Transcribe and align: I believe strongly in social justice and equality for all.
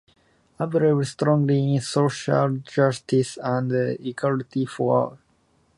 I 0.59 0.65
believe 0.65 1.07
strongly 1.07 1.75
in 1.75 1.79
social 1.81 2.57
justice 2.57 3.37
and 3.39 3.71
equality 3.99 4.65
for 4.65 4.97
all. 4.99 5.19